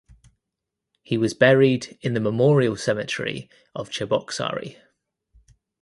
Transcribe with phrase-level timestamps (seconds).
[1.03, 4.79] He was buried in the memorial cemetery of Cheboksary.